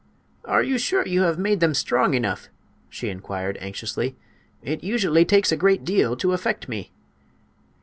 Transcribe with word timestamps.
"Are 0.45 0.63
you 0.63 0.79
sure 0.79 1.05
you 1.07 1.21
have 1.21 1.37
made 1.37 1.59
them 1.59 1.75
strong 1.75 2.15
enough?" 2.15 2.49
she 2.89 3.09
inquired, 3.09 3.55
anxiously; 3.61 4.15
"it 4.63 4.83
usually 4.83 5.25
takes 5.25 5.51
a 5.51 5.55
great 5.55 5.83
deal 5.85 6.15
to 6.15 6.33
affect 6.33 6.67
me." 6.67 6.91